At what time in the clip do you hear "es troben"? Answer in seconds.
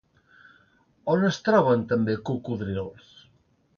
1.29-1.83